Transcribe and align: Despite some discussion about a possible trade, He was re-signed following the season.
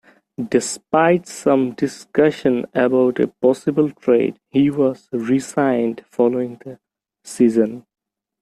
Despite 0.49 1.27
some 1.27 1.73
discussion 1.73 2.65
about 2.73 3.19
a 3.19 3.27
possible 3.27 3.91
trade, 3.91 4.39
He 4.49 4.71
was 4.71 5.07
re-signed 5.11 6.03
following 6.09 6.59
the 6.65 6.79
season. 7.23 7.85